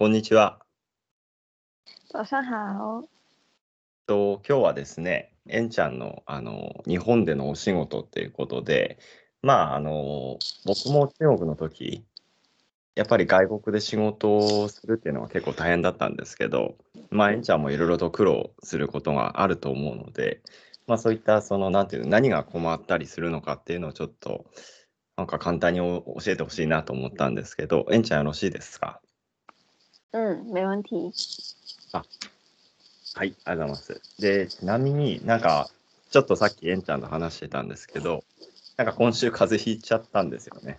[0.00, 0.58] こんにちは。
[2.10, 3.08] 早上好。
[4.06, 8.98] と今日はですね、えんちゃんのあの日本でのお仕事っていうことで、
[9.42, 12.02] まああの僕も中国の時、
[12.94, 16.76] やっぱり外国で仕事をするっていうのは結構大変だったんですけど、
[17.10, 20.40] まあえんちゃんもいろいろと苦労することがあると思うので、
[20.86, 24.46] まあそういったそのなんていうの何が困ったりするのかっていうのをちょっと
[25.18, 29.02] なんか簡単に教えてほしいなと思ったんですけど、えんちゃんよろしいですか？
[30.12, 31.12] 嗯，没问题。
[33.14, 34.00] はい、ありがとうございます。
[34.20, 35.68] で、ちなみになんか、
[36.10, 38.24] ちょっとさっきえんちゃんと話してたんですけど、
[38.76, 40.78] なんか今週風邪ひいちゃったんですよね。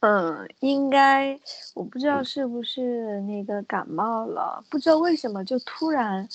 [0.00, 1.40] 嗯，应该
[1.74, 6.28] 我不知道是不是那个感冒了，不知道为什么就突然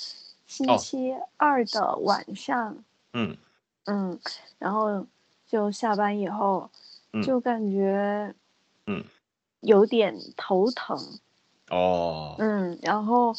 [0.48, 2.84] 星哦期二的晚上，
[3.14, 3.38] うん。
[3.86, 4.20] 嗯，
[4.60, 5.06] 然后
[5.48, 6.70] 就下班以后
[7.14, 8.34] 嗯就感觉
[8.88, 9.06] 嗯
[9.62, 11.20] 有点头疼，
[11.73, 13.35] ああ、嗯，然后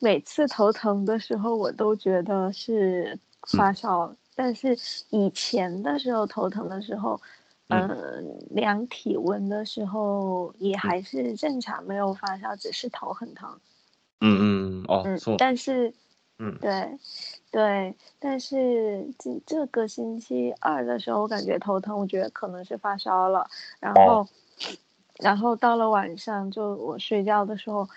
[0.00, 4.76] 每次头疼的时候我都觉得是发烧，但是
[5.10, 7.20] 以前的时候头疼的时候。
[7.68, 13.58] 嗯嗯，量体温的时候也还是正常，没有发烧，只是头很疼。
[14.20, 14.84] うんうん。
[14.88, 15.94] あ、嗯そう。，但是
[16.38, 16.58] うん。
[16.60, 16.98] 对
[17.50, 23.48] 对，但是这这个星期二的时候，我感觉头疼，我觉得可能是发烧了。
[23.80, 24.28] 然哦后，
[25.18, 27.88] 然后到了晚上，就我睡觉的时候，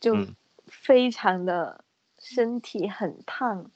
[0.00, 0.34] 就嗯
[0.66, 1.84] 非常的
[2.18, 3.66] 身体很烫，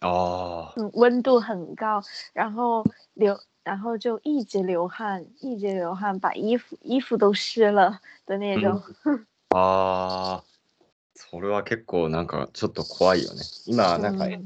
[0.00, 2.84] ああ、嗯，温度很高，然后
[3.14, 8.82] 流，然后就一直流汗，一直流汗，把衣服衣服都湿了的那种。
[9.52, 10.42] ああ、
[11.14, 13.42] それは結構なんかちょっと怖いよね。
[13.66, 14.44] 今、なんか、うん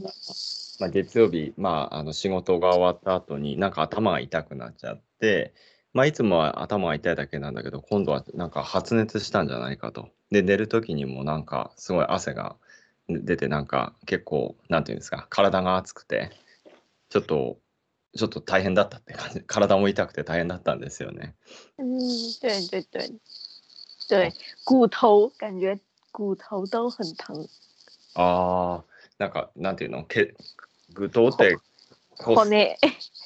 [0.80, 5.55] まあ、月曜日、まあ、あの仕事が終わった後に、なんか頭が痛くなっちゃって、
[6.00, 10.08] まあ、いつもは頭が痛いだけなんだけど、今度はなんか発熱したんじゃないかと。
[10.31, 12.56] で、寝る時にもなんかすごい汗が
[13.09, 16.31] 出て、なんか結構、なんていうんですか、体が熱くて、
[17.09, 17.58] ちょっと、
[18.16, 21.35] ちょっと大変だったって感じ、体も痛くて大変だったんですよね。
[21.78, 22.00] 嗯，
[22.40, 23.19] 对对对
[24.09, 24.31] 对，
[24.63, 25.78] 骨头感觉
[26.13, 27.46] 骨头都很疼。
[28.16, 28.84] ああ、
[29.18, 30.34] なんか、なんていうの、け
[30.94, 31.57] 具頭って、
[32.18, 32.79] 骨骨、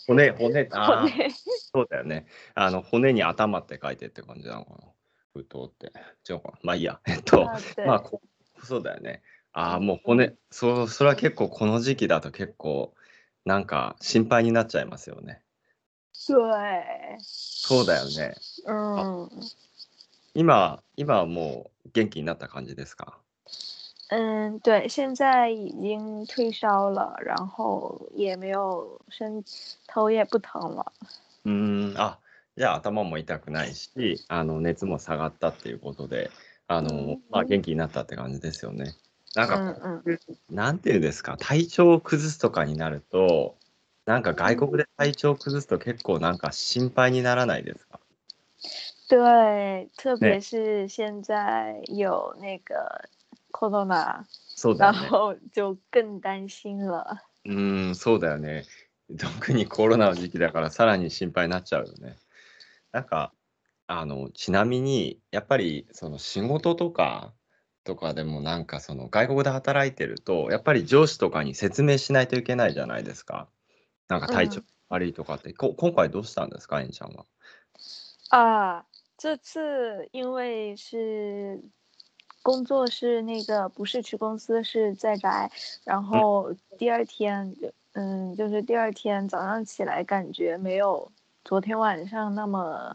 [0.07, 1.29] 骨、ああ、骨
[1.73, 2.27] そうだよね。
[2.55, 4.79] あの、骨に頭って書いてって感じなのかな。
[5.33, 5.91] 具頭って。
[6.29, 6.59] 違うかな。
[6.61, 6.99] まあいいや。
[7.07, 7.45] えっと、
[7.85, 8.21] まあ、こ
[8.63, 9.23] そうだよね。
[9.53, 12.93] ああ、もう骨、そう、それは結構この時期だと結構、
[13.45, 15.41] なんか心配になっちゃいますよね。
[16.13, 18.35] 对，そうだよね。
[18.67, 19.29] 嗯
[20.35, 23.19] 今、今はもう元気になった感じですか？
[24.09, 29.43] 嗯，对，现在已经退烧了，然后也没有身
[29.87, 30.93] 头也不疼了。
[31.45, 32.19] うーん、あ、
[32.57, 36.29] じゃあ頭も痛くないし、あの、熱も下がったっていうことで、
[36.67, 38.93] あのうん、まあ元気になったって感じですよね。
[39.35, 40.17] なんか、嗯嗯，
[40.49, 43.57] なんていうんですか、体調を崩すとかになると、
[44.05, 47.99] なんか外国で体調を崩すと結構なんか心配にならないですか？
[49.09, 53.09] 对，特别是现在有那个
[53.51, 55.07] corona，然そうだよね。
[55.09, 57.21] 后就更担心了。
[57.45, 58.65] うーん、そうだよね。
[59.19, 62.17] 特にコロナの時期だからさらに心配になっちゃうよね。
[62.91, 63.33] なんか、
[63.87, 67.33] あの、ちなみに、やっぱりその仕事とか、
[67.83, 73.49] とかでもなんかその外国で働いてると、やっぱり上司とかに説明しないといけないじゃないですか。
[74.07, 77.25] なんか体調うん悪いとかって、こ今回どうしたんですか、えんちゃんは？
[78.29, 78.85] 啊，
[79.17, 79.59] 这次
[80.11, 81.61] 因为是
[82.43, 85.51] 工作是那个不是去公司，是在宅，
[85.83, 91.10] 然后第二天就嗯，就是第二天早上起来感觉没有
[91.44, 92.94] 昨天晚上那么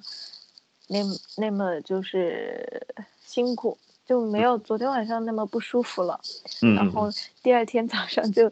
[0.87, 0.99] 那
[1.37, 2.85] 那么就是
[3.25, 6.19] 辛苦，就没有昨天晚上那么不舒服了。
[6.61, 7.09] うん然后
[7.41, 8.51] 第二天早上就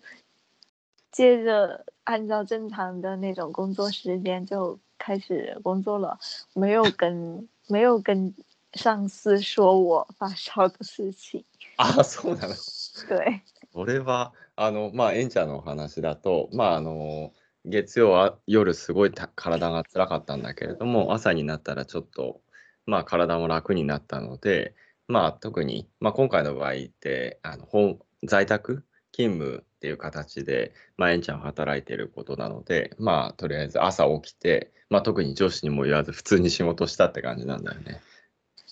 [1.12, 6.20] 接着按照正常的那种工作时间就开始工作了，
[6.54, 8.34] 没有跟没有跟
[8.74, 11.44] 上司说我发烧的事情。
[11.78, 12.56] あ、そうなの。
[13.08, 13.42] 对，
[13.74, 17.33] それは、 あの、まあ、エンちゃんのお話だと、まあ、あの、
[17.67, 22.41] 月曜は夜すごい体が辛かったんだけれども、朝になったらちょっと、
[22.87, 24.75] まあ、体も楽になったので、
[25.09, 38.01] まあ、特に、まあ、今回の場合って、あの、本在宅勤務っていう形で、まあ、エンちゃんは働いていることなので、まあ、とりあえず朝起きて、まあ、特に上司にも言わず、普通に仕事したって感じなんだよね。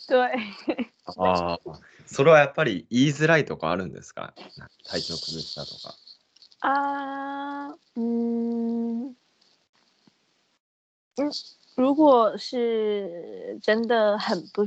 [0.08, 0.30] 对，
[1.16, 1.58] ああ、
[2.06, 4.34] それはやっぱり言いづらいとかあるんですか？
[4.56, 5.94] な体調崩したとか。
[6.60, 9.14] 啊，嗯，
[11.16, 11.30] 嗯，
[11.76, 14.64] 如果是真的很不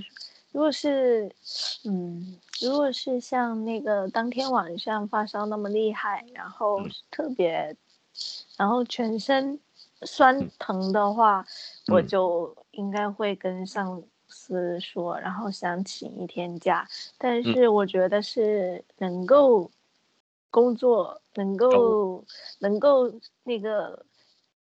[0.51, 1.31] 如果是，
[1.85, 7.75] 嗯，如果是像那个当天晚上发烧那么厉害，然后特别，
[8.57, 9.59] 然后全身
[10.01, 11.45] 酸疼的话，
[11.87, 14.03] 我就应该会跟上
[14.46, 16.88] 司说，然后想请一天假。
[17.18, 19.70] 但是我觉得是能够
[20.50, 22.24] 工作，能够
[22.58, 23.12] 能够
[23.44, 24.04] 那个。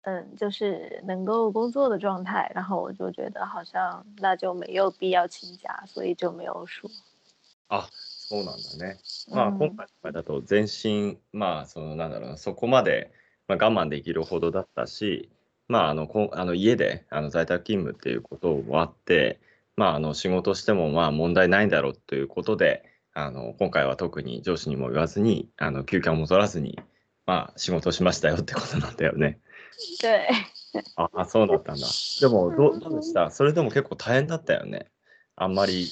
[0.04, 6.90] 嗯，就是能够工作的状态，然后我就觉得好像那就没有必要请假，所以就没有说。
[7.70, 8.98] あ、そうなんだね。
[9.30, 13.12] まあ、今回だと全身、まあ、そのなんだろうな、そこまで、
[13.48, 15.30] まあ、我慢できるほどだったし、
[15.68, 19.40] まあ、あのこあの家であの在宅勤務っていうこともあって、
[19.77, 26.79] まあ、あの仕事してもまあ問題ないんだろうということで、あの今回は特に上司にも言わずに、あの休暇も取らずに、
[27.27, 29.39] まあ、仕事しましたよってことなんだよね。
[30.01, 30.29] 对。
[30.97, 31.87] ああ、そうだったんだ。
[32.21, 33.31] でも、どうどうでした？
[33.31, 34.91] それでも結構大変だったよね。
[35.35, 35.89] あんまり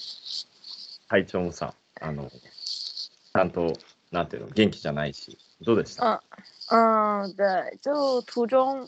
[1.08, 3.72] 体調もさ、あの、ちゃんと、
[4.12, 5.38] なんていうの、元気じゃないし。
[5.60, 6.22] どうでした？
[6.70, 8.86] 嗯嗯，对，就途中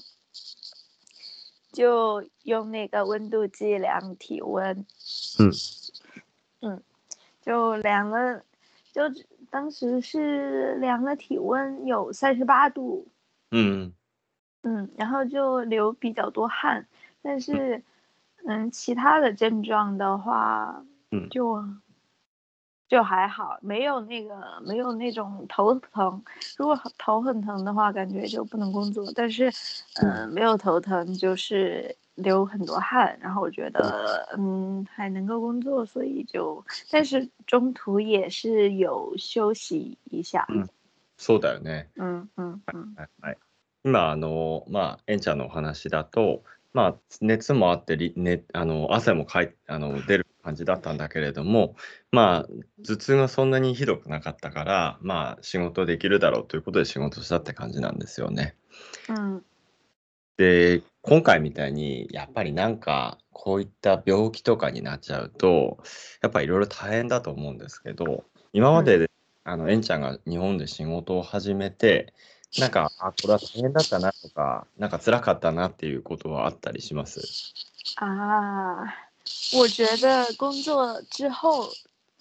[1.76, 4.86] 就用那个温度计量体温。
[5.38, 5.52] 嗯
[6.62, 6.82] 嗯，
[7.42, 8.42] 就量了，
[8.92, 9.02] 就
[9.50, 13.06] 当时是量了体温有三十八度。
[13.50, 13.92] 嗯。
[14.62, 16.88] 嗯，然后就流比较多汗，
[17.20, 17.82] 但是，
[18.46, 21.62] 嗯，其他的症状的话，嗯，就
[22.87, 26.21] 就还好，没有那个没有那种头疼。
[26.57, 29.09] 如果头很疼的话，感觉就不能工作。
[29.15, 29.49] 但是，
[30.01, 40.45] 嗯，没有头疼，就是流很多汗，然后我觉得，嗯，还能够工作，所以就，但是中途也是有休息一下。
[40.49, 40.67] 嗯，
[41.17, 41.87] そうだよね。
[41.95, 42.95] 嗯嗯嗯。
[43.21, 43.37] はい。
[43.85, 46.43] 今、あの、まあ、えんちゃんのお話だと、
[46.73, 51.74] まあ、熱もあって、ね、あの汗もかいあの出る 感じだったんだけれども、
[52.12, 58.54] まあ、頭痛がそんなにひどくなかったから、まあ、仕事できるだろうということで仕事したって感じなんですよね。
[59.08, 59.44] うん、
[60.36, 65.78] で、今回みたいに、やっぱりなんか、こういった病気とかになっちゃうと、
[66.22, 69.06] やっぱりいろいろ大変だと思うんですけど、今まで、うん、
[69.44, 72.14] あの、えんちゃんが日本で仕事を始めて、
[72.58, 77.20] なんか、 あ、これは大変だったなとか、なんか辛かったなっていうことはあったりします？
[77.96, 79.05] 啊，
[79.53, 81.69] 我觉得工作之后，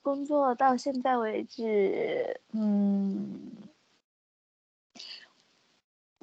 [0.03, 3.53] 工作到现在为止，嗯，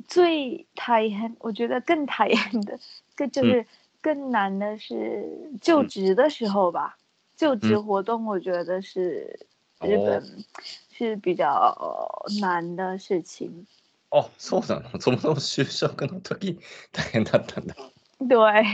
[0.08, 2.80] 最讨厌，我觉得更讨厌的，
[3.16, 3.66] 更就是
[4.02, 6.98] 更难的是就职的时候吧。
[7.36, 9.48] 就职活动，我觉得是
[9.82, 10.44] 日本
[10.92, 13.68] 是比较难的事情。
[14.10, 16.58] あ、そうな のその就職の時
[16.92, 17.76] 大変だったんだ。
[18.20, 18.66] 对。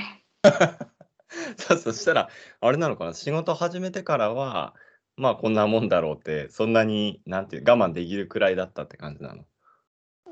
[1.56, 2.28] さそしたら、
[2.60, 4.74] あれなのかな、仕事始めてからは、
[5.16, 9.44] まあこんなもんだろうって、そんなに、なんていう、我慢できるくらいだったって感じなの？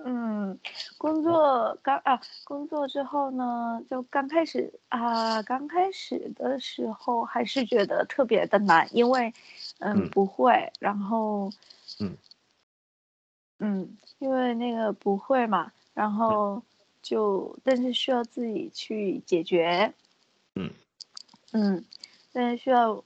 [0.05, 0.59] 嗯，
[0.99, 9.35] 工作刚啊，工作之后呢，就刚开始啊，刚开始的时候还是觉得特别的难，因为
[9.81, 11.51] 嗯不会，然后
[11.99, 12.17] 嗯。
[13.59, 16.63] 嗯，因为那个不会嘛，然后
[17.03, 19.95] 就但是需要自己去解决，
[20.55, 20.71] 嗯
[21.53, 21.85] 嗯，
[22.33, 23.05] 但是需要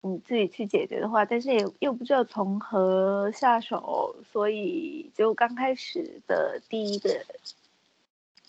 [0.00, 7.24] 你自己去解决的话，但是也又不知道从何下手，所以就刚开始的第一个，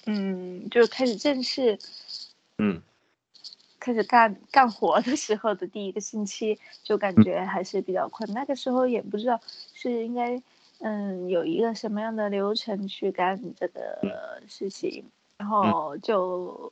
[0.06, 1.78] 嗯，就开始正式，
[2.58, 2.82] 嗯，
[3.80, 9.40] 开始干干活的时候的第一个星期，就感觉还是比较困，那个时候也不知道
[9.74, 10.42] 是应该。
[10.80, 15.06] 嗯，有一个什么样的流程去干这个事情，
[15.38, 16.72] 然后就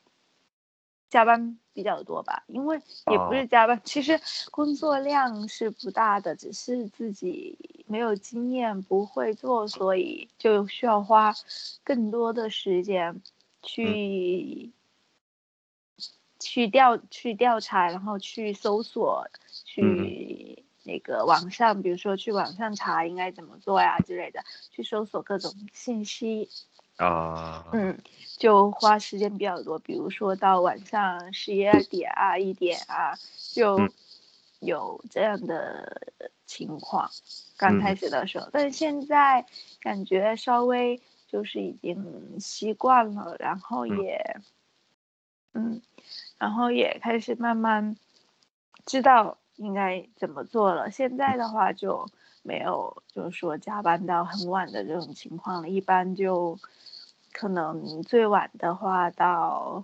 [1.13, 11.35] 加班比较多吧，因为也不是加班，其实工作量是不大的，只是自己没有经验，不会做，所以就需要花
[11.83, 13.21] 更多的时间
[13.61, 14.71] 去
[16.39, 19.27] 去调去调查，然后去搜索
[19.63, 20.65] 去。
[20.85, 26.49] 那个网上，比如说去网上查应该怎么做呀之类的，去搜索各种信息
[26.97, 27.97] 啊，嗯，
[28.37, 29.79] 就花时间比较多。
[29.79, 33.13] 比如说到晚上十一二点啊、一点啊，
[33.53, 33.89] 就
[34.59, 36.13] 有这样的
[36.45, 37.09] 情况。
[37.57, 39.45] 刚开始的时候，但是现在
[39.81, 44.39] 感觉稍微就是已经习惯了，然后也，
[45.53, 45.81] 嗯，
[46.37, 47.95] 然后也开始慢慢
[48.85, 49.37] 知道。
[49.57, 50.89] 应该怎么做了？
[50.89, 52.07] 现在的话就
[52.43, 55.69] 没有，就是说加班到很晚的这种情况了。
[55.69, 56.59] 一般就
[57.31, 59.83] 可能最晚的话到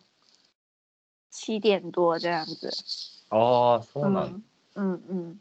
[1.29, 2.69] 七点多这样子。
[3.29, 4.43] 哦，そうなん
[4.75, 5.39] うんうん。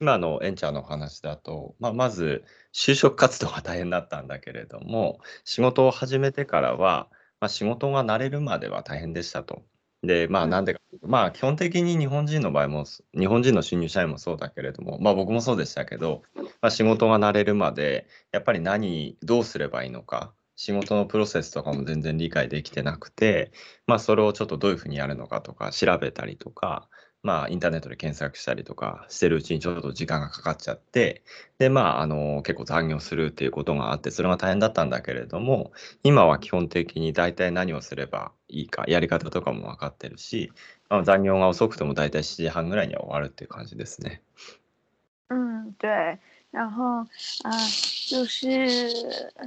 [0.00, 2.42] 今のエンちゃんのお話だと、まあ、まず
[2.72, 9.62] 就職活動が大変だったんだけれども、仕事を始めてからは、まあ、仕事が慣れるまでは大変でしたと。
[10.02, 10.50] で、まあ、うん。
[10.50, 12.84] なんでかまあ、基本的に日本人の場合も、
[13.18, 23.52] 日本人の新入社員もそうだけれども、まあ、僕もそうでしたけど、まあ、仕事が慣れるまで、やっぱり何、どうすればいいのか、仕事のプロセスとかも全然理解できてなくて、
[23.86, 26.88] まあ、それをちょっとどういうふうにやるのかとか調べたりとか、
[27.22, 31.22] まあ、インターネットで検索したりとかしてるうちにちょっと時間がかかっちゃって、
[31.58, 35.72] で、まあ、あの、結構残業するっていうことがあって、それが大変だったんだけれども、
[36.02, 40.50] 今は基本的に大体何をすればいいか、やり方とかも分かってるし、
[40.88, 44.22] まあ、残業が遅くても大体7時半ぐらいには終わるっていう感じですね。
[45.28, 46.18] 嗯，对。
[46.52, 47.06] 然后
[47.44, 47.50] 啊，
[48.08, 48.48] 就是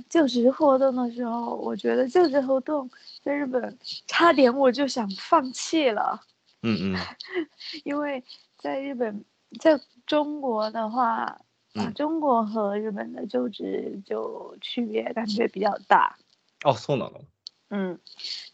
[0.09, 2.89] 就职活动的时候，我觉得就职活动
[3.21, 3.77] 在日本
[4.07, 6.21] 差点我就想放弃了，
[6.62, 6.96] うんうん。
[7.84, 8.24] 因为
[8.58, 9.24] 在日本，
[9.60, 11.40] 在中国的话，啊，
[11.74, 16.16] 嗯中国和日本的就职就区别感觉比较大。
[16.64, 17.24] あ、そうなの
[17.70, 18.00] 嗯，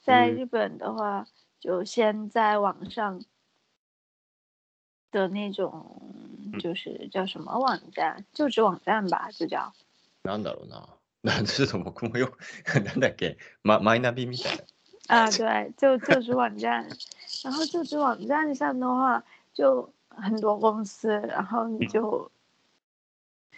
[0.03, 1.26] 在嗯日本的话，
[1.61, 3.25] 就先在网上
[5.11, 6.03] 的那种，
[6.53, 9.73] 嗯就是叫什么网站，就职网站吧，就叫。
[10.25, 10.88] なんだろうな。
[11.23, 12.38] なちょっと僕もよく、
[12.81, 14.64] なんだっけ、ま、マイナビみたいな。
[15.09, 16.88] 啊，对，就就职网站，
[17.43, 19.23] 然后就职网站上的话，
[19.53, 22.31] 就很多公司，然后你嗯就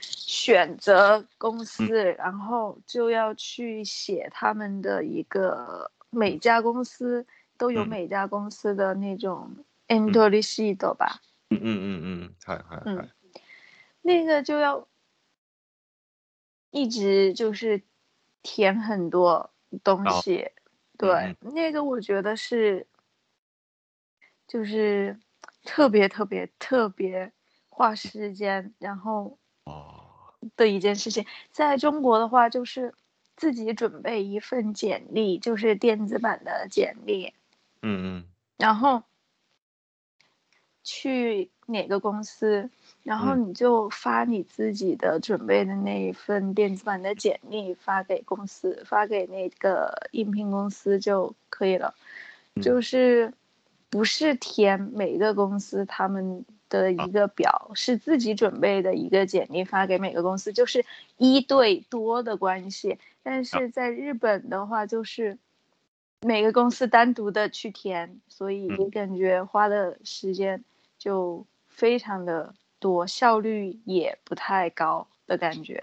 [0.00, 12.34] 选择公司，然后就要去写他们的一个每家公司都有嗯每家公司的那种 entry sheet 吧，うんうんうんうん。
[12.44, 13.10] はいはいはい。
[14.02, 14.86] 那个就要
[16.70, 17.82] 一直就是
[18.42, 19.50] 填很多
[19.82, 20.50] 东哦西，
[21.00, 22.86] 对，那个我觉得是
[24.48, 25.18] 就是
[25.64, 27.32] 特别特别特别
[27.68, 31.26] 花时间，然后あ的一件事情。
[31.52, 32.94] 在中国的话，就是
[33.36, 37.32] 自己准备一份简历，就是电子版的简历，ー
[37.82, 38.26] うんうん。
[38.56, 39.02] 然后
[40.82, 42.70] 去哪个公司，
[43.03, 51.95] 然后嗯你就发你自己的准备的那一份电子版的简历发给公司，发给那个应聘公司就可以了。
[52.55, 53.33] 嗯就是
[53.89, 60.85] 不是填每个公司他们的一个表，是自己准备的一个简历发给每个公司，就是
[61.17, 62.99] 一对多的关系。
[63.23, 65.37] 但是在日本的话，就是
[66.21, 70.63] 每个公司单独的去填，所以嗯感觉花的时间
[70.97, 75.81] 就非常的多，效率也不太高的感觉。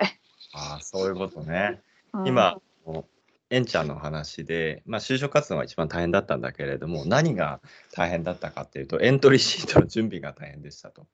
[0.52, 1.80] ああ、そういうことね。
[2.12, 3.18] 嗯、 今、こう
[3.50, 7.60] エンちゃんの話で、まあ、就職活動が一番大変だったんだけれども、何が
[7.92, 11.06] 大変だったかっていうと、エントリーシートの準備が大変でしたと。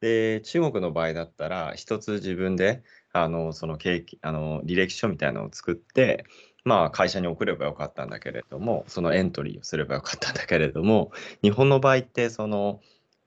[0.00, 6.24] で、中国の場合だったら、一つ自分で、あの、その経験、あの、履歴書みたいなのを作って、
[6.64, 11.10] まあ、会社に送ればよかったんだけれども、そのエントリーをすればよかったんだけれども、
[11.42, 12.80] 日本の場合って、その、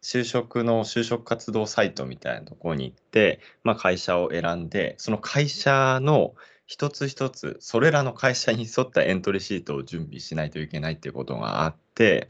[0.06, 6.36] 就職の就職活動サイトみたいなところに行って、まあ、会社を選んで、その会社の
[6.68, 12.30] 一つ一つ、それらの会社に沿ったエントリーシートを準備しないといけないっていうことがあって、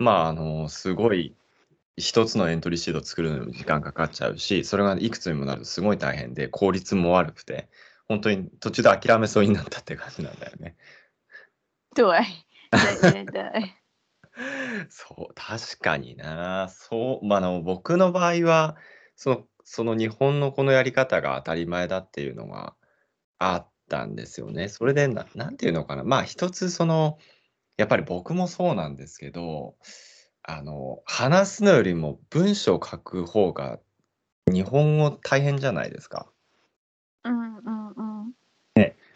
[0.00, 1.36] まあ、あの、すごい、
[1.96, 7.68] 一つのエントリーシートを作るのに時間かかっちゃうし、それがいくつにもなるとすごい大変で、効率も悪くて、
[8.08, 10.74] 本当に途中で諦めそうになったって感じなんだよね。
[11.94, 12.04] 对
[12.70, 13.74] 对对对，
[14.90, 16.68] そう、確かにな。
[16.68, 18.76] そう、まあ、あの、僕の場合は、
[19.16, 22.74] その、その日本のこのやり方が当たり前だっていうのが
[23.38, 24.68] あったんですよね。
[24.68, 26.04] それでな、なんていうのかな。
[26.04, 27.18] まあ、一つその、
[27.76, 29.76] やっぱり僕もそうなんですけど、
[30.42, 33.78] あの、話すのよりも文章を書く方が
[34.52, 36.30] 日本語大変じゃないですか。
[37.22, 38.34] 嗯嗯嗯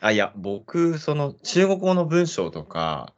[0.00, 3.14] あ、いや、僕、その中国語の文章とか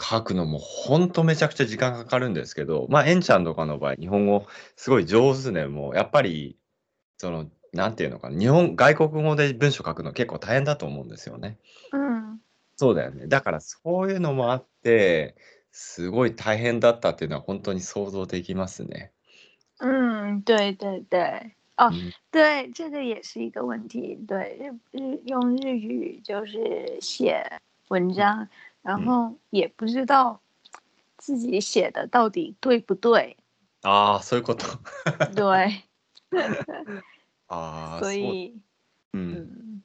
[0.00, 6.56] 書くのもほんとめちゃくちゃ時間かかるんですけど、まあ、エンちゃんとかの場合、日本語すごい上手でも、やっぱり、
[7.18, 11.58] その、なんていうのかな、日本、外国語で文章書くの結構大変だと思うんですよね。
[11.92, 12.40] 嗯
[12.78, 13.26] そうだよね。
[13.26, 15.34] だからそういうのもあって、
[15.72, 19.12] すごい大変だったっていうのは本当に想像できますね。
[19.78, 24.18] 嗯，对对对，哦，うん对，这个也是一个问题。
[24.26, 28.48] 对，日日用日语就是写文章，
[28.86, 30.40] 然嗯后也不知道
[31.18, 33.36] 自己写的到底对不对。
[33.82, 34.64] ああ、そういうこと。
[35.34, 35.84] 对，
[37.48, 38.12] ああ、そう。
[38.12, 38.60] 所以
[39.12, 39.32] うん。
[39.32, 39.82] 嗯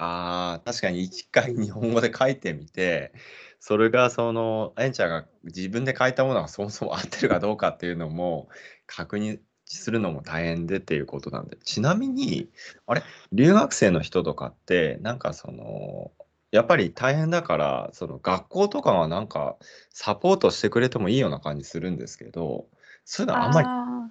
[0.00, 3.12] ああ、確かに一回日本語で書いてみて、
[3.58, 8.48] それがその、エンちゃんが自分で書いたものがそもそも合ってるかどうかっていうのも
[8.86, 12.48] 確認、致するのも大変でっていうことなんで、ちなみに、
[12.86, 13.02] あれ、
[13.32, 16.12] 留学生の人とかって、なんかその、
[16.50, 19.56] やっぱり大変だから、その学校とかはなんか
[19.90, 22.66] サポートしてくれてもいいような感じするんですけど、
[23.04, 24.10] そういうのはあんまり、啊，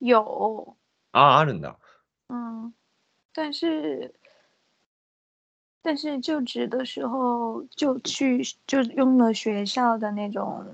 [0.00, 0.76] 有，
[1.12, 1.78] ああ、あるんだ。
[2.28, 2.72] 嗯，
[3.32, 4.14] 但是
[5.82, 10.64] 但是就职的时候就去就用了学校的那种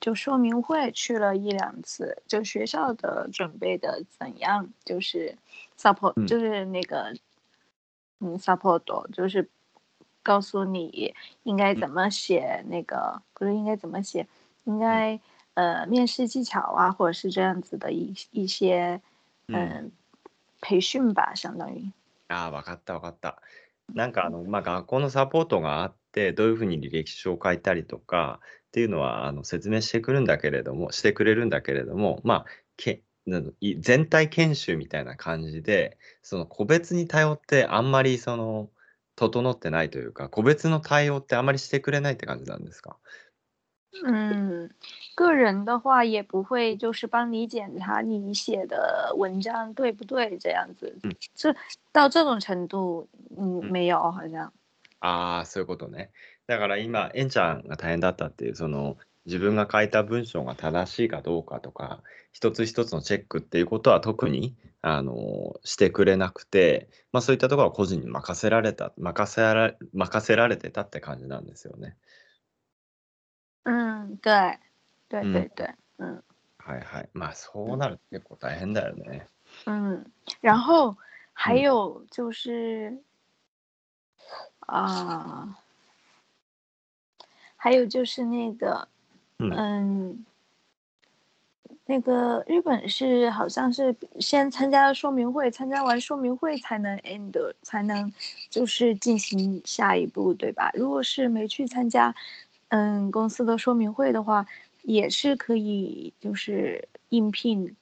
[0.00, 5.36] 就说明会去了一两次，就学校的准备的怎样，就是
[5.78, 6.26] support 嗯。
[6.26, 7.14] 就是那个
[8.20, 8.82] 嗯 support
[9.12, 9.48] 就是
[10.22, 14.26] 告诉你应该怎么写那个不是应该怎么写，
[14.64, 15.20] 应该
[15.54, 19.00] 呃面试技巧啊，或者是这样子的一一些
[19.48, 19.92] うん嗯
[20.60, 21.92] 培训吧，相当于。
[22.28, 23.40] ああ、わかったわかった。
[23.94, 32.46] なんかあの、まあ、学校のサポートがあって、どういうふうに履歴書を書いたりとかっていうのはあの説明してくるんだけれども、してくれるんだけれども、まあ、
[32.76, 33.05] けなのい
[33.80, 38.70] 全体研修みたいな感じで、その個別に頼ってあんまりその
[39.16, 42.96] 整ってないというか、個別の対応ってあんまりしてくれないって感じなんですか？
[44.04, 44.68] 嗯，
[45.14, 50.94] 个人的话也不会，就是帮你检查你写的文章对不对，这样子。
[51.02, 51.54] 嗯这
[51.92, 54.52] 到这种程度，嗯，嗯没有，好像。
[55.00, 56.10] ああ、そういうことね。
[56.46, 62.02] だから今、エンちゃんが大変だったっていう、その自分が書いた文章が正しいかどうかとか、
[62.32, 71.96] 一つ一つのチェックっていうことは特にあのしてくれなくて、まあ、そういったところは個人に任せられた、任せられ任せられてたって感じなんですよね。
[73.64, 74.58] 嗯，对，
[75.08, 76.22] 对嗯对对，嗯
[76.58, 77.08] はいはい。
[77.12, 79.26] まあそうなると結構大変だよね。
[79.66, 80.04] 嗯，
[80.40, 80.96] 然后
[81.32, 83.02] 还嗯有就是
[84.60, 85.56] 啊，
[87.56, 88.88] 还有就是那个，
[89.39, 90.25] 嗯嗯，
[91.85, 98.11] 那个日本是好像是先参加说明会，参加完说明会才能 end，才能
[98.49, 100.71] 就是进行下一步，对吧？
[100.73, 102.13] 如果是没去参加，
[102.69, 104.45] 嗯，公司的说明会的话，
[104.83, 107.75] 也是可以就是应聘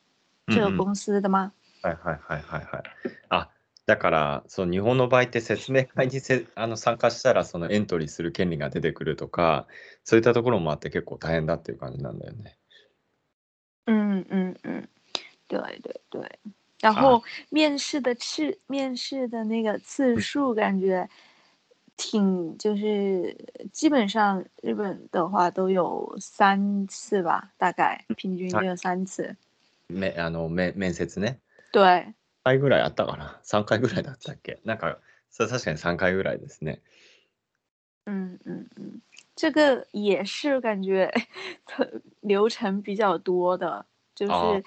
[0.47, 1.51] 这个嗯嗯公司的吗？
[1.81, 2.83] はいはいはいはいはい。
[3.29, 3.47] あ、
[3.86, 9.66] だから、そう日本の場合って説明会にせ あの参加したらそのエントリーする権利が出てくるとか、
[10.04, 12.56] そういったところもあって結構大変だっていう感じなんだよね。
[13.86, 14.88] 嗯嗯嗯，
[15.48, 16.38] 对对对。
[16.80, 21.08] 然后面试的次面试的那个次数，感觉
[21.96, 23.36] 挺就是
[23.72, 29.36] 基本上日本的话都有三次吧，大概平均就有三次。
[29.88, 31.38] めあのめ面接ね。
[31.72, 32.14] 对，3
[32.44, 34.60] 回ぐらいあったかな ?3 回ぐらいだったっけ？
[34.64, 34.98] なんか、
[35.30, 36.80] それ確かに3回ぐらいですね。
[38.06, 39.00] 嗯嗯嗯，
[39.34, 41.10] 这个也是感觉
[42.20, 44.62] 流程比较多的，就是、哦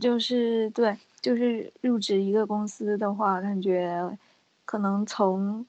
[0.00, 4.18] 就是对，就是入职一个公司的话，感觉
[4.64, 5.66] 可能从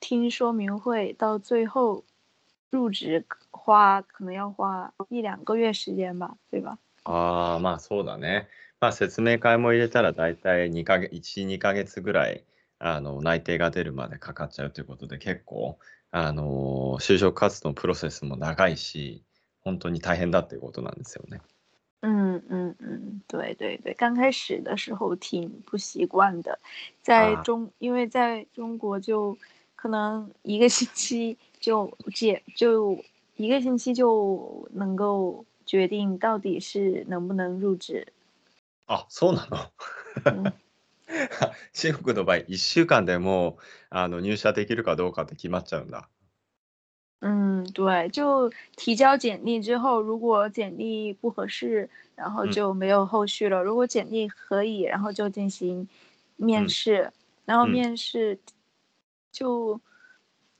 [0.00, 2.04] 听说明会到最后
[2.70, 6.78] 入职花可能要花一两个月时间吧，对吧？
[7.04, 8.46] ああ、まあそうだね。
[8.80, 12.44] まあ説明会も入れたら大体2ヶ月、1、2ヶ月ぐらい
[12.78, 15.78] あの内定が出るまでかかっちゃうということで結構
[16.10, 19.22] あの就職活動のプロセスも長いし、
[19.60, 21.40] 本当に大変だっていうことなんですよね。
[22.00, 26.56] 嗯嗯嗯，对对对，刚开始的时候挺不习惯的，
[27.02, 29.36] 在啊中，因为在中国就
[29.74, 32.96] 可能一个星期就解就
[33.36, 38.06] 一个星期就能够决定到底是能不能入职。
[38.88, 39.58] あ、そうなの？
[40.30, 40.58] 嗯
[41.72, 46.10] 中国の場合、1週間でもうあの入社できるかどうかって決まっちゃうんだ。
[47.22, 55.88] 嗯，对，就提交简历之后，如果简历不合适，然后嗯就没有后续了；如果简历可以，然后就进行
[56.36, 56.68] 面嗯。
[56.68, 57.12] 试，
[57.44, 57.66] 然后嗯。
[57.66, 58.38] 面试
[59.32, 59.80] 就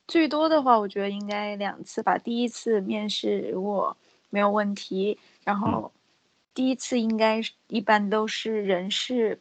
[0.08, 2.18] 最多的话，我觉得应该两次吧。
[2.18, 3.96] 第一次面试如果
[4.30, 5.80] 没有问题，然嗯。
[5.80, 5.92] 后
[6.57, 9.39] 第一次应该是一般都是人事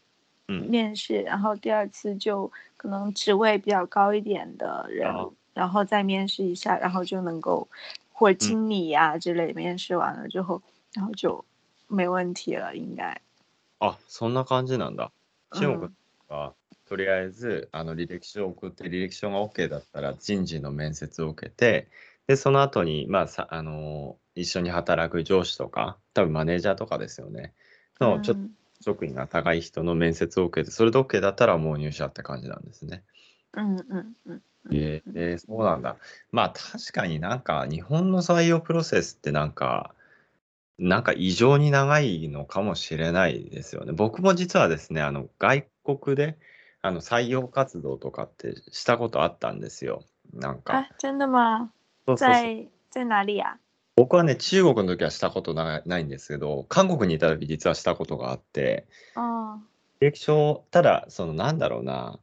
[0.48, 7.68] 嗯面试，然后第二次就可能职位比较高一点的人，哦然后再面试一下，然后就能够
[8.10, 10.62] 或者经理呀、之类面试完了之后，
[10.94, 11.44] 然后就
[11.88, 13.20] 没问题了，应该。
[13.78, 15.12] あ、そんな感じなんだ。
[15.50, 15.92] 中国嗯
[16.28, 16.54] は、
[16.88, 21.88] とりあえずあの履歴書を送って履歴書が OK だったら人事の面接を受けて
[22.26, 27.53] でその後にまあさあの 一緒に働く上司とか多分マネージャーとかですよね
[27.99, 33.03] のちょっと嗯職位が高い人の面接を受けてそれで OK だったらもう入社って感じなんですね。
[33.53, 35.97] 嗯嗯嗯えーえーそうなんだ。
[36.31, 39.95] まあ確かになんか日本の採用プロセスってなんか
[40.77, 43.93] なんか異常に長いのかもしれないですよね。
[43.93, 46.37] 僕も実はですね、あの外国で
[46.83, 50.03] あの採用活動とかってしたことあったんですよ。
[50.33, 50.73] なんか。
[50.77, 51.71] 啊，真的吗？
[52.15, 53.57] 在在哪里啊？
[53.97, 59.55] 僕はね、中国の時はしたことなないんですけど、韓国にいた時実はしたことがあって、哦，
[59.99, 62.19] 履歴書、ただ、そのなんだろうな、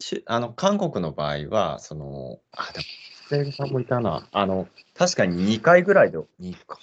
[0.00, 2.84] しあの韓国の場合は、その、あ、でも、
[3.30, 6.78] 学生さんもいたな、あの、確かに2回ぐらいで、2回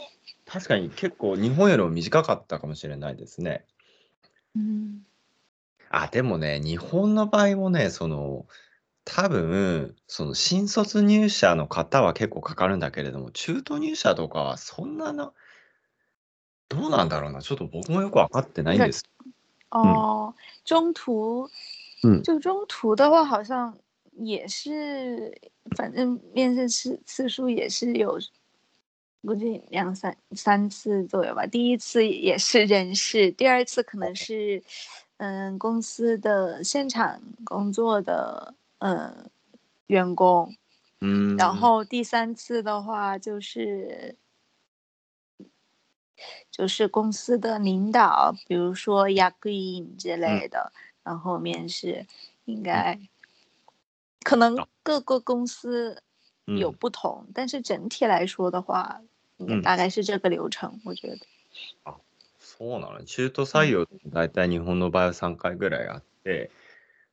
[0.45, 3.65] 確かに結構日本よりも短かったかもしれないですね。
[4.55, 5.01] 嗯，
[5.89, 8.45] あ、でもね、日本の場合もね、その、
[9.03, 15.31] 多分、その新卒入社の方は結構かかるんだけれども、中途入社とかはそんなな、
[16.69, 19.03] どうなんだろうな、ちょっと僕もよく分かってないんです。
[19.71, 20.33] 哦，
[20.65, 21.49] 中途，
[22.03, 23.77] 嗯就中途的话，好像
[24.17, 25.33] 也是，
[25.77, 28.19] 反正面试次次数也是有，
[29.23, 31.45] 估计两三三次左右吧。
[31.47, 34.61] 第一次也是人事，第二次可能是，
[35.17, 39.30] 嗯，公司的现场工作的嗯
[39.86, 40.54] 员工，
[41.00, 41.36] うん。
[41.36, 44.16] 然后第三次的话就是，
[46.50, 52.06] 就是公司的领导，比如说役員之类的，然后面试，
[52.44, 52.98] 应该
[54.22, 56.02] 可能啊各个公司
[56.46, 59.00] うん有不同，但是整体来说的话，
[59.38, 61.18] 应该嗯大概是这个流程，我觉得。
[62.38, 66.50] そうなの中途採用って大体日本の場合は3回ぐらいあって、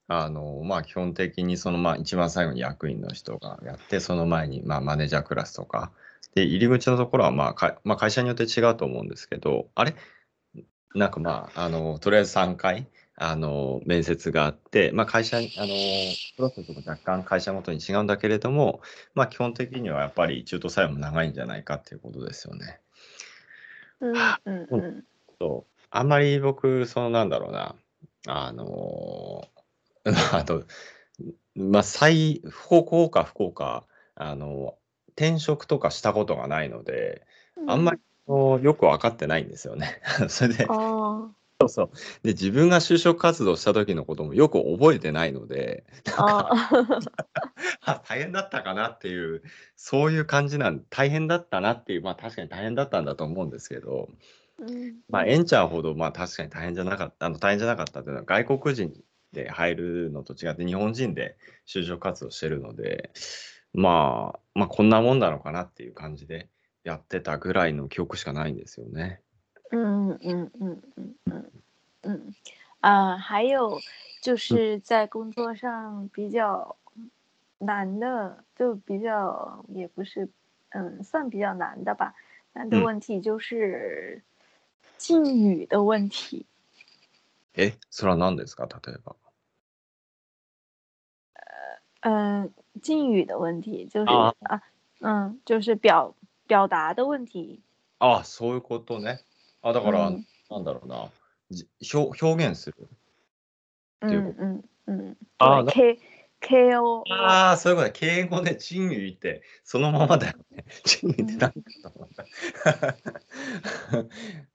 [0.08, 5.92] あの、まあ基本的にそのまあ一番最後に役員の人がやって、その前にまあマネージャークラスとか、
[6.34, 9.94] で、入り口のところはまあか、まあ、会社によって違うと思うんですけど、あれ？
[10.94, 15.66] なんかまあ、あの、とりあえず3回、あの、面接があって、まあ会社に、あの、
[16.36, 18.80] プロセスも若干会社ごとに違うんだけれども、
[19.14, 22.80] まあ基本的にはやっぱり中途採用も長いんじゃないかっていうことですよね。
[24.00, 25.04] 嗯嗯嗯嗯
[25.38, 25.72] そう。
[25.90, 27.74] あんまり僕、そのなんだろうな、
[28.26, 29.57] あのー
[30.32, 30.64] あと、
[31.54, 34.76] まあ、再、不幸か不幸か、あの、
[35.16, 37.26] 転職とかしたことがないので、
[37.66, 40.00] あんまりこうよく分かってないんですよね。
[40.28, 41.32] それで、哦
[42.22, 45.84] で、自分が就職活動した時のこともよく覚えてないので、
[46.16, 46.50] 哦，
[47.82, 49.42] あ、大変だったかなっていう、
[49.74, 54.08] そういう感じなん、大変だったなっていう、まあ確かに大変だったんだと思うんですけど、
[54.60, 58.92] 嗯まあ、エンちゃんほど、まあ確かに大変じゃなかった、あの大変じゃなかったっていうのは外国人
[59.32, 61.36] で入るのと違って日本人で
[61.66, 63.10] 就職活動してるので、
[63.74, 66.48] まあ、まあこんなもんなのかなっていう感じで
[66.84, 69.20] やってたぐらいの記憶しかないんですよね。
[69.70, 71.50] 嗯嗯嗯嗯嗯
[72.02, 72.34] 嗯
[72.80, 73.78] 啊，还有
[74.22, 76.76] 就是在工作上比较
[77.58, 80.28] 难的，就比较也不是，
[80.70, 82.14] 嗯，算比较难的吧。
[82.54, 84.22] 难的嗯问题就是
[84.96, 86.46] 敬语的问题。
[87.58, 88.66] え、それは何ですか？
[88.66, 89.16] 例えば。
[92.02, 94.62] 嗯，敬语的问题就是啊啊，
[95.00, 96.14] 嗯，就是表
[96.46, 97.60] 表达的问题。
[97.98, 99.18] ああ、そういうことね。
[99.62, 101.10] あ、だから、嗯なんだろうな。
[101.50, 102.88] じ表表現する？
[104.00, 106.00] ていう嗯嗯嗯，啊对，K
[106.40, 107.92] K O ああ、そういうことだ。
[107.92, 110.64] 敬語で陳語って、そのままだよね。
[110.84, 112.24] 陳語って何だと思った。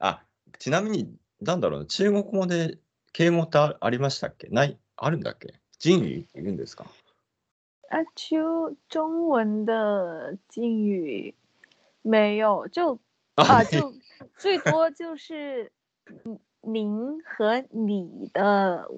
[0.00, 0.24] あ、
[0.58, 2.78] ちなみに、なんだろうな、中国語で
[3.14, 4.48] 敬語ってあありましたっけ？
[4.48, 5.54] ない、あるんだっけ？
[5.78, 6.84] 陳語って言うんですか？
[7.88, 11.32] 啊，中中文的敬语
[12.02, 12.98] 没有，就
[13.36, 13.92] 啊，就
[14.36, 15.70] 最多就是
[16.24, 18.88] 嗯您和你的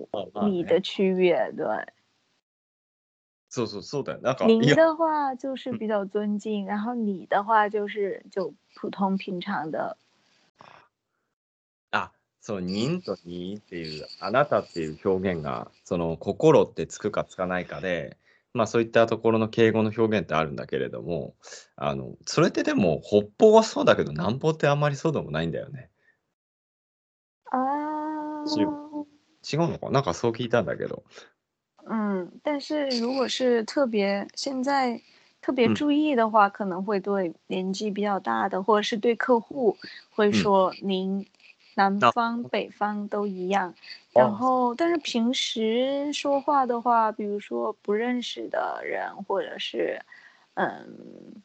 [0.40, 1.86] 你的区别，对，
[3.50, 4.20] そうそう、そうだよ。
[4.22, 10.05] なんか、您的话就是比较尊敬，然后你的话就是就普通平常的，あ、
[12.46, 18.18] そう、人とにっていう、あなたっていう表現が、その、心ってつくかつかないかで、
[18.54, 21.34] まあそういったところの敬語の表現ってあるんだけれども、
[21.74, 25.90] あの、それってでも、北方はそうだけど、南方ってあんまりそうでもないんだよね。
[27.50, 27.58] 啊，
[28.44, 29.68] 是違う。
[29.68, 29.90] のかな？
[29.92, 31.04] なんかそう聞いたんだけど。
[31.88, 35.00] 嗯，但是如果是特别现在
[35.40, 35.74] 特别嗯。
[35.74, 39.76] 注意的话，可能会对年纪比较大的，或者是对客户
[40.10, 40.32] 会嗯。
[40.32, 41.24] 说您
[41.75, 43.69] 南那方、北方都一样。
[43.71, 43.75] 哦
[44.13, 50.01] 然后，但是平时说话的话，比如说不认识的人，或者是
[50.55, 51.41] 嗯，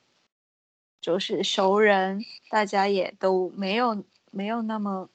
[1.00, 5.08] 就是熟人，大家也都没有没有那么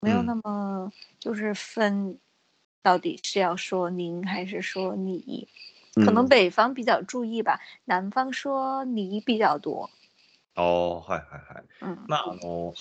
[0.00, 2.18] 没有嗯那么就是分
[2.82, 5.46] 到底是要说您还是说你，
[5.96, 9.90] 可能うん北方比较注意吧，南方说你比较多。
[10.54, 11.64] ああ、はいはいはい。
[11.80, 11.98] うん。
[12.08, 12.74] まあ、あの、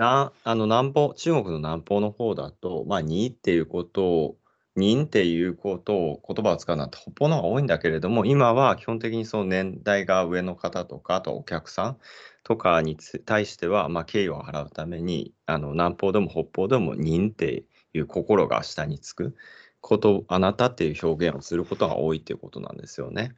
[0.00, 4.36] なあの南方、中国の南方の方だと、まあ、にっていうことを、
[4.76, 11.98] 人っていうことを言葉を使うのは北方の方が多いんだけれども、今は基本的にその年代が上の方とか、あとお客さん
[12.44, 19.36] とかに対しては、まあ、敬意を払うために、あの南方でも北方でも人っていう心が下につく
[19.82, 23.34] こと、あなたっていう表現をすることが多いっていうことなんですよね。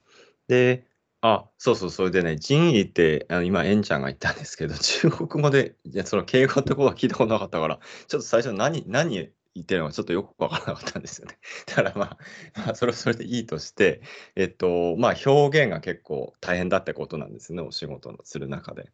[0.47, 0.87] で、
[1.25, 11.39] あ、そうそう、それでね、仁義って、あの今、エンちゃんが言ったんですけど、 中国語で、いや、その敬語ってことは聞いたことなかったから、ちょっと最初何、何言ってるのかちょっとよくわからなかったんですよね。
[11.67, 12.19] だからまあ、
[12.57, 14.03] まあ、それはそれでいいとして、
[14.35, 18.91] えっと、まあ、表現が結構大変だってことなんですね、お仕事のする中で。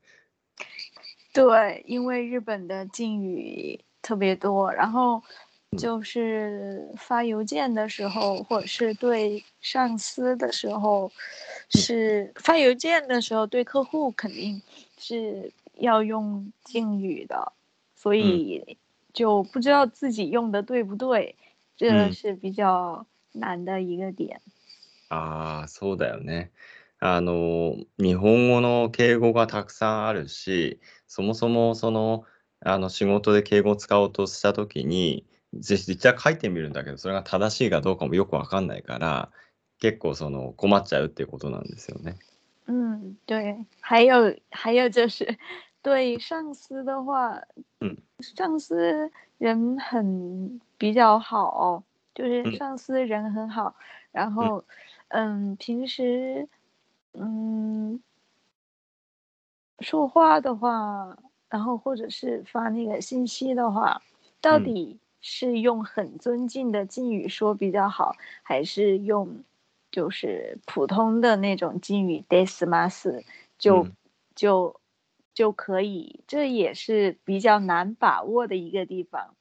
[1.33, 5.23] 对，因为日本的敬语特别多，然后
[5.78, 11.12] 就是发邮件的时候，或者是对上司的时候，
[11.70, 14.62] 是发邮件的时候对客户肯定
[14.98, 17.54] 是要用敬语的，
[17.96, 18.78] 所以
[19.14, 21.36] 就不知道自己用的对不对，
[21.76, 24.42] 这是比较难的一个点。
[25.10, 26.52] ああ、そうだよね。
[27.00, 32.24] あの、日本語の敬語がたくさんあるし、そもそもその、
[32.62, 39.31] あの仕事で敬語を使おうとしたときに、 実際書いてみるんだけど、それが正しいかどうかもよくわかんないから、
[39.81, 42.17] 結構その困っちゃうっていうことなんですよね。
[42.67, 45.39] 嗯，对，还有还有就是
[45.83, 47.41] 对上司的话，
[47.81, 51.83] 嗯，上司人很比较好，
[52.15, 53.75] 就是嗯上司人很好，
[54.13, 54.65] 然后
[55.09, 56.47] 嗯，平时
[57.15, 58.03] 嗯
[59.81, 61.17] 说话的话，
[61.49, 64.03] 然后或者是发那个信息的话，
[64.43, 64.99] 到嗯底。
[65.21, 69.45] 是用很尊敬的敬语说比较好，还是用
[69.91, 73.23] 就是普通的那种敬语 des mas
[73.59, 73.93] 就、嗯
[74.35, 74.81] 就
[75.35, 76.21] 就可以？
[76.27, 79.35] 这也是比较难把握的一个地方。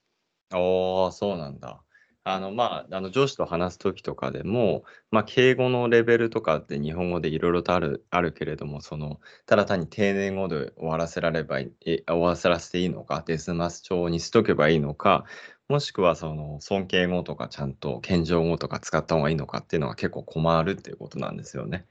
[0.50, 1.82] ああ、そうなんだ。
[2.24, 15.24] あの、まあ、あの上司と話すときとかでも、まあ、敬語のレベルとかって日本語でいろいろとあるあるけれども、その、ただ単に丁寧語で終わらせらればいい、え終わらせていいのか、デスマス調にしとけばいいのか、
[15.68, 21.84] もしくはその尊敬語とかちゃんと謙譲語とか使った方がいいのかっていうのが結構困るっていうことなんですよね。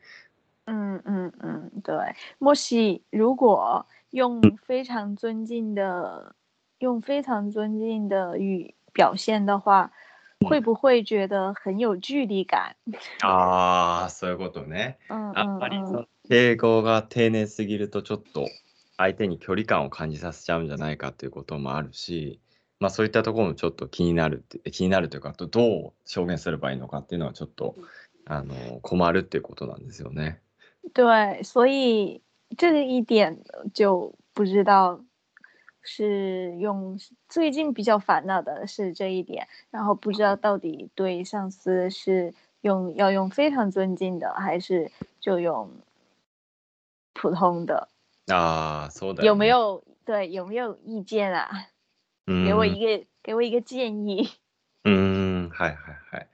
[0.66, 2.16] 嗯嗯嗯，对。
[2.40, 6.36] もし如果用非常尊敬的、
[6.80, 9.92] 用非常尊敬的语表现的话，
[10.50, 12.76] 会不会觉得很有距離感？
[13.22, 14.98] ああ、そういうことね。
[15.10, 16.08] 嗯やっぱり嗯嗯。
[16.28, 18.48] 敬語が丁寧すぎるとちょっと
[18.98, 22.42] 相手に距離感を感じさせちゃうんじゃないかっていうこともあるし、
[22.80, 27.76] まあ、そういったところもちょっと気になるって気になるというか、どう表現すればいいのかっていうのはちょっと
[28.26, 30.42] あの困るっていうことなんですよね。
[30.94, 32.22] 对，所以
[32.56, 35.02] 这个一点就不知道
[35.82, 45.70] 是用最近比较烦恼的是这一点，然后不知道到底对上司是用要用非常尊敬的，还是就用
[47.14, 47.90] 普通的？
[48.28, 49.34] ああ、そうだ有。
[49.34, 51.50] 没有对有没有意见啊？
[52.28, 52.80] う给我一ん。
[52.80, 54.30] 个给我一个建议。
[54.86, 54.94] うー
[55.48, 56.30] ん、はいはいはい。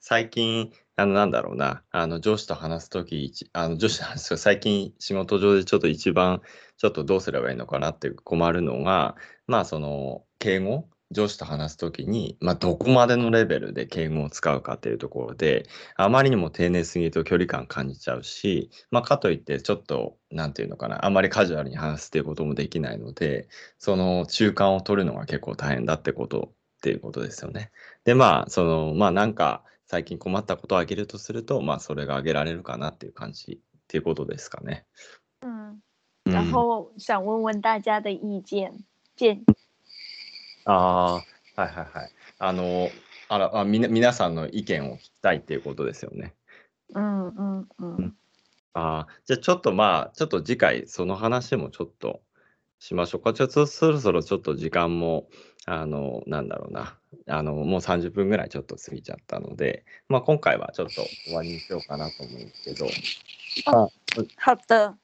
[0.00, 6.42] 最近、あの、なんだろうな、あの、上司と話すとき、あの、上司と話すと最近仕事上でちょっと一番、
[6.76, 15.66] ちょっとどうすればいいのかなって困るのが、まあ、その、敬語上司と話すときに、まあ、どこまでのレベルで敬語を使うかっていうところで、
[15.96, 27.70] あまりにも丁寧すぎると距離感感じちゃうし、まあ、かといってちょっと、なんていうのかな、あまりカジュアルに話すっていうこともできないので、その中間を取るのが結構大変だってことっていうことですよね。
[28.04, 34.84] で、まあ、その、まあ、なんか、最近困ったことをあげるとすると、まあ、それがあげられるかなっていう感じっていうことですかね。
[35.42, 35.80] 嗯，
[36.26, 36.50] う然ん。
[36.50, 38.72] 后想问问大家的意见，
[39.14, 39.44] 建
[40.66, 42.10] ああ、はいはいはい。
[42.38, 42.90] あの、
[43.28, 46.34] あら、あ、みな皆さんの意見を聞きたいっていうことですよね。
[46.94, 47.96] 嗯嗯うん。
[47.98, 48.16] 嗯。
[48.74, 52.20] ああ、じゃあちょっとまあ、ちょっと次回その話もちょっと
[52.78, 53.32] しましょうか。
[53.32, 55.28] ちょっとそろそろちょっと時間も、
[55.66, 62.86] あの、なんだろうな、あの、もう30分ぐらいちょっと過ぎちゃったので、まあ、今回はちょっと終わりにしようかなと思うんですけど、
[63.66, 63.88] 哦，
[64.44, 64.94] 好的。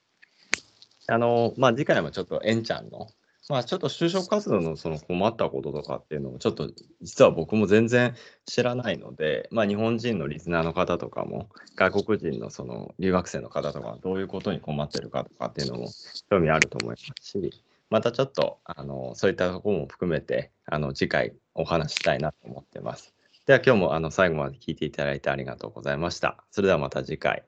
[1.09, 3.09] あの、まあ、次回もちょっとえんちゃんの、
[3.48, 8.14] まあ、ちょっと就職活動のその困ったこととかっていうのをちょっと実は僕も全然
[8.46, 15.88] 知らないので、まあ、日本人のリスナーの方とかも外国人のその留学生の方とかどういうことに困ってるかとかっていうのも
[16.31, 23.12] 興味あると思いますし、またちょっとあのそういったところも含めてあの次回お話ししたいなと思ってます。
[23.44, 26.44] では今日もあの最後まで聞いていただいてありがとうございました。
[26.52, 27.44] それではまた次回。